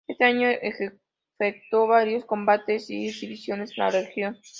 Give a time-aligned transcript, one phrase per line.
[0.07, 4.41] Ese año efectuó varios combates y exhibiciones en la región.